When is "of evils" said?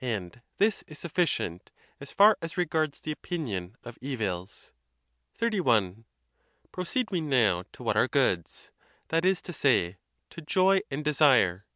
3.84-4.72